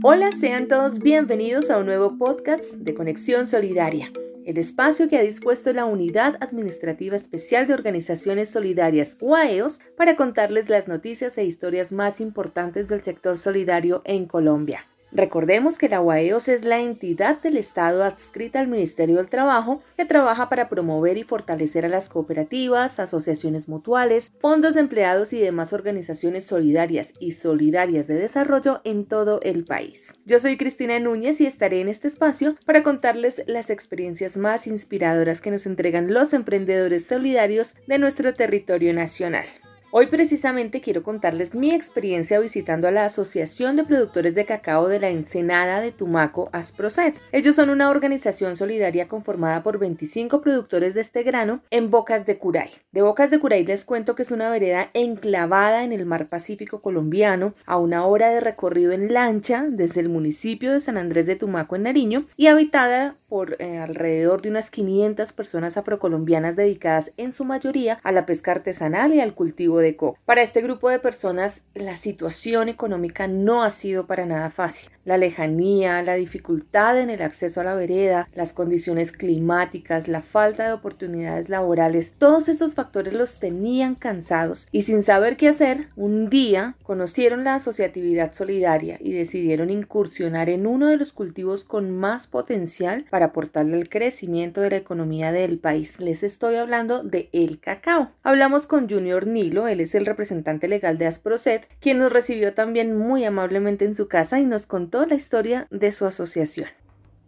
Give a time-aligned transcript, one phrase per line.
[0.00, 4.12] Hola, sean todos bienvenidos a un nuevo podcast de Conexión Solidaria,
[4.44, 10.68] el espacio que ha dispuesto la Unidad Administrativa Especial de Organizaciones Solidarias, UAEOS, para contarles
[10.68, 14.86] las noticias e historias más importantes del sector solidario en Colombia.
[15.10, 20.04] Recordemos que la UAEOS es la entidad del Estado adscrita al Ministerio del Trabajo que
[20.04, 25.72] trabaja para promover y fortalecer a las cooperativas, asociaciones mutuales, fondos de empleados y demás
[25.72, 30.12] organizaciones solidarias y solidarias de desarrollo en todo el país.
[30.26, 35.40] Yo soy Cristina Núñez y estaré en este espacio para contarles las experiencias más inspiradoras
[35.40, 39.46] que nos entregan los emprendedores solidarios de nuestro territorio nacional.
[39.90, 45.00] Hoy precisamente quiero contarles mi experiencia visitando a la Asociación de Productores de Cacao de
[45.00, 47.16] la Ensenada de Tumaco, Asproset.
[47.32, 52.36] Ellos son una organización solidaria conformada por 25 productores de este grano en Bocas de
[52.36, 52.68] Curay.
[52.92, 56.82] De Bocas de Curay les cuento que es una vereda enclavada en el mar Pacífico
[56.82, 61.36] colombiano, a una hora de recorrido en lancha desde el municipio de San Andrés de
[61.36, 67.32] Tumaco en Nariño y habitada por eh, alrededor de unas 500 personas afrocolombianas dedicadas en
[67.32, 70.18] su mayoría a la pesca artesanal y al cultivo de coco.
[70.24, 74.90] Para este grupo de personas la situación económica no ha sido para nada fácil.
[75.04, 80.66] La lejanía, la dificultad en el acceso a la vereda, las condiciones climáticas, la falta
[80.66, 86.28] de oportunidades laborales, todos esos factores los tenían cansados y sin saber qué hacer, un
[86.28, 92.26] día conocieron la asociatividad solidaria y decidieron incursionar en uno de los cultivos con más
[92.26, 96.00] potencial para aportarle al crecimiento de la economía del país.
[96.00, 98.10] Les estoy hablando de el cacao.
[98.22, 102.96] Hablamos con Junior Nilo, él es el representante legal de Asproset, quien nos recibió también
[102.96, 106.68] muy amablemente en su casa y nos contó la historia de su asociación.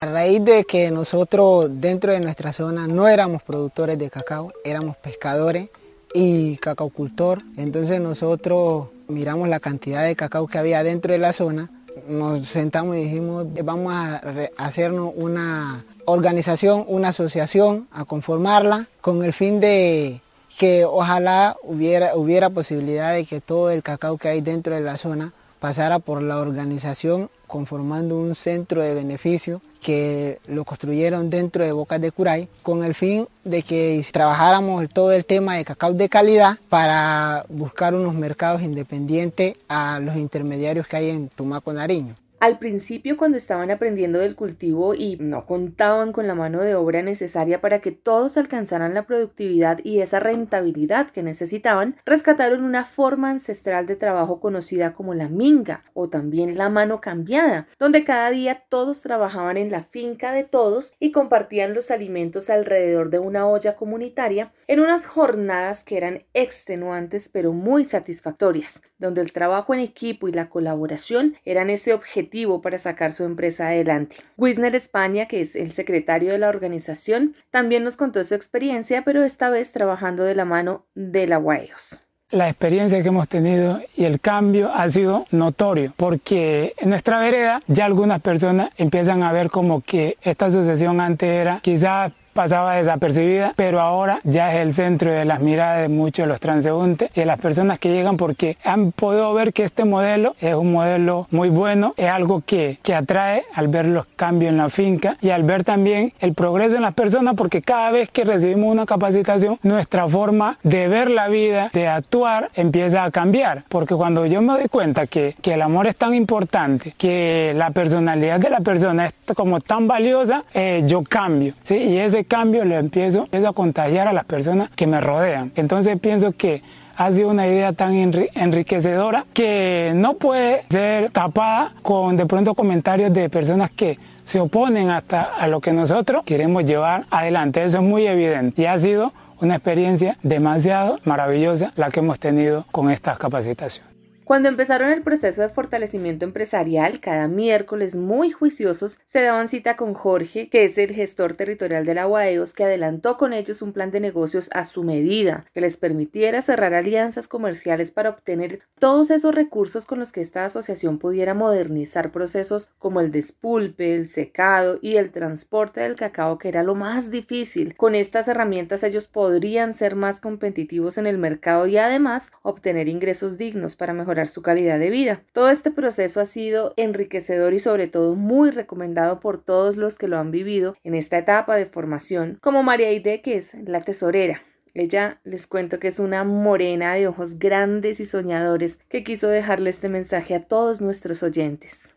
[0.00, 4.96] A raíz de que nosotros dentro de nuestra zona no éramos productores de cacao, éramos
[4.96, 5.68] pescadores
[6.14, 11.68] y cacaocultor, entonces nosotros miramos la cantidad de cacao que había dentro de la zona,
[12.08, 14.22] nos sentamos y dijimos vamos a
[14.56, 20.20] hacernos una organización, una asociación, a conformarla con el fin de
[20.60, 24.98] que ojalá hubiera, hubiera posibilidad de que todo el cacao que hay dentro de la
[24.98, 31.72] zona pasara por la organización conformando un centro de beneficio que lo construyeron dentro de
[31.72, 36.10] Bocas de Curay con el fin de que trabajáramos todo el tema de cacao de
[36.10, 42.19] calidad para buscar unos mercados independientes a los intermediarios que hay en Tumaco Nariño.
[42.40, 47.02] Al principio, cuando estaban aprendiendo del cultivo y no contaban con la mano de obra
[47.02, 53.28] necesaria para que todos alcanzaran la productividad y esa rentabilidad que necesitaban, rescataron una forma
[53.28, 58.64] ancestral de trabajo conocida como la minga o también la mano cambiada, donde cada día
[58.70, 63.76] todos trabajaban en la finca de todos y compartían los alimentos alrededor de una olla
[63.76, 70.28] comunitaria en unas jornadas que eran extenuantes pero muy satisfactorias, donde el trabajo en equipo
[70.28, 74.18] y la colaboración eran ese objetivo para sacar su empresa adelante.
[74.36, 79.24] Wisner España, que es el secretario de la organización, también nos contó su experiencia, pero
[79.24, 82.02] esta vez trabajando de la mano de la UAEOS.
[82.30, 87.60] La experiencia que hemos tenido y el cambio ha sido notorio porque en nuestra vereda
[87.66, 93.52] ya algunas personas empiezan a ver como que esta asociación antes era quizás pasaba desapercibida,
[93.54, 97.20] pero ahora ya es el centro de las miradas de muchos de los transeúntes y
[97.20, 101.26] de las personas que llegan porque han podido ver que este modelo es un modelo
[101.30, 105.28] muy bueno, es algo que, que atrae al ver los cambios en la finca y
[105.28, 109.58] al ver también el progreso en las personas porque cada vez que recibimos una capacitación,
[109.62, 113.64] nuestra forma de ver la vida, de actuar, empieza a cambiar.
[113.68, 117.70] Porque cuando yo me doy cuenta que, que el amor es tan importante, que la
[117.72, 121.52] personalidad de la persona es como tan valiosa, eh, yo cambio.
[121.62, 121.76] ¿sí?
[121.76, 125.50] Y ese cambio lo empiezo, a contagiar a las personas que me rodean.
[125.56, 126.62] Entonces pienso que
[126.96, 133.12] ha sido una idea tan enriquecedora que no puede ser tapada con de pronto comentarios
[133.12, 137.64] de personas que se oponen hasta a lo que nosotros queremos llevar adelante.
[137.64, 142.64] Eso es muy evidente y ha sido una experiencia demasiado maravillosa la que hemos tenido
[142.70, 143.89] con estas capacitaciones.
[144.30, 149.92] Cuando empezaron el proceso de fortalecimiento empresarial, cada miércoles muy juiciosos se daban cita con
[149.92, 153.90] Jorge, que es el gestor territorial de la UAEOS, que adelantó con ellos un plan
[153.90, 159.34] de negocios a su medida, que les permitiera cerrar alianzas comerciales para obtener todos esos
[159.34, 164.94] recursos con los que esta asociación pudiera modernizar procesos como el despulpe, el secado y
[164.94, 167.74] el transporte del cacao, que era lo más difícil.
[167.76, 173.36] Con estas herramientas ellos podrían ser más competitivos en el mercado y además obtener ingresos
[173.36, 175.22] dignos para mejorar su calidad de vida.
[175.32, 180.08] Todo este proceso ha sido enriquecedor y sobre todo muy recomendado por todos los que
[180.08, 184.42] lo han vivido en esta etapa de formación, como María Aide, que es la tesorera.
[184.74, 189.70] Ella les cuento que es una morena de ojos grandes y soñadores que quiso dejarle
[189.70, 191.88] este mensaje a todos nuestros oyentes.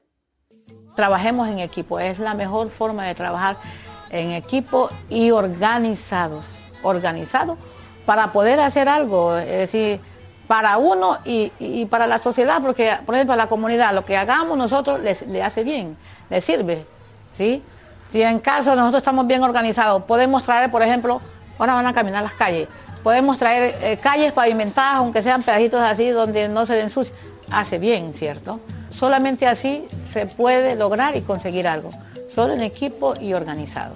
[0.96, 3.58] Trabajemos en equipo, es la mejor forma de trabajar
[4.10, 6.46] en equipo y organizados,
[6.82, 7.58] organizados
[8.06, 10.00] para poder hacer algo, es decir,
[10.48, 14.58] para uno y, para la sociedad, porque por ejemplo a la comunidad, lo que hagamos
[14.58, 15.98] nosotros le hace bien,
[16.30, 16.86] le sirve,
[17.38, 17.64] ¿sí?
[18.12, 21.20] Si en caso nosotros estamos bien organizados, podemos traer, por ejemplo,
[21.58, 22.68] ahora van a caminar las calles,
[23.02, 27.18] podemos traer eh, calles pavimentadas, aunque sean pedacitos así donde no se den sucios,
[27.52, 28.60] hace bien, ¿cierto?
[28.92, 31.90] Solamente así se puede lograr y conseguir algo,
[32.36, 33.96] solo en equipo y organizado.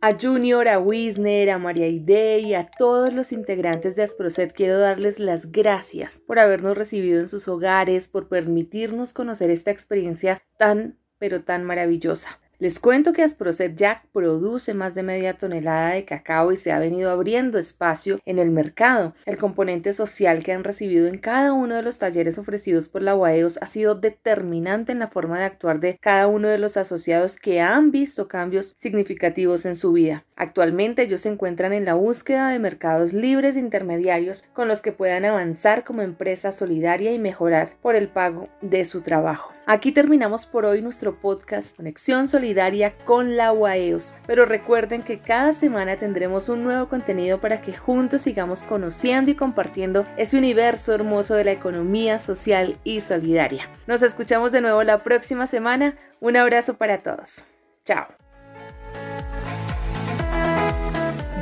[0.00, 4.78] A Junior, a Wisner, a María Ide y a todos los integrantes de Asproset quiero
[4.78, 11.00] darles las gracias por habernos recibido en sus hogares, por permitirnos conocer esta experiencia tan,
[11.18, 12.40] pero tan maravillosa.
[12.60, 16.80] Les cuento que Asprocet Jack produce más de media tonelada de cacao y se ha
[16.80, 19.14] venido abriendo espacio en el mercado.
[19.26, 23.14] El componente social que han recibido en cada uno de los talleres ofrecidos por la
[23.14, 27.36] UAEOS ha sido determinante en la forma de actuar de cada uno de los asociados
[27.36, 30.24] que han visto cambios significativos en su vida.
[30.34, 34.90] Actualmente ellos se encuentran en la búsqueda de mercados libres de intermediarios con los que
[34.90, 39.52] puedan avanzar como empresa solidaria y mejorar por el pago de su trabajo.
[39.70, 45.52] Aquí terminamos por hoy nuestro podcast Conexión Solidaria con la UAEOS, pero recuerden que cada
[45.52, 51.34] semana tendremos un nuevo contenido para que juntos sigamos conociendo y compartiendo ese universo hermoso
[51.34, 53.68] de la economía social y solidaria.
[53.86, 55.96] Nos escuchamos de nuevo la próxima semana.
[56.18, 57.44] Un abrazo para todos.
[57.84, 58.06] Chao.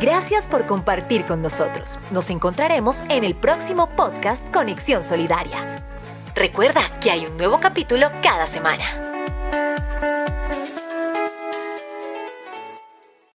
[0.00, 1.96] Gracias por compartir con nosotros.
[2.10, 5.95] Nos encontraremos en el próximo podcast Conexión Solidaria.
[6.36, 9.15] Recuerda que hay un nuevo capítulo cada semana.